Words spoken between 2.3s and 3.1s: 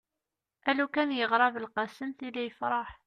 yefreḥ